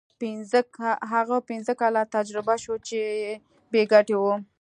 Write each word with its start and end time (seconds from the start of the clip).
هغه 1.11 1.37
پنځه 1.49 1.73
کاله 1.81 2.01
تجربه 2.15 2.55
شو 2.63 2.75
چې 2.87 2.99
بې 3.71 3.81
ګټې 3.91 4.15
وو. 4.21 4.35